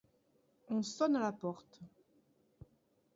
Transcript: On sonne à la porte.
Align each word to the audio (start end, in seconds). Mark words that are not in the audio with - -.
On 0.71 0.81
sonne 0.81 1.15
à 1.15 1.19
la 1.19 1.31
porte. 1.31 1.79